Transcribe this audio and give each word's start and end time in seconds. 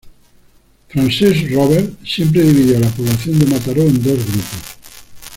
Francesc 0.89 1.51
Robert 1.51 1.93
siempre 2.03 2.41
dividió 2.41 2.77
a 2.77 2.79
la 2.79 2.89
población 2.89 3.37
de 3.37 3.45
Mataró 3.45 3.83
en 3.83 4.01
dos 4.01 4.15
grupos. 4.17 4.77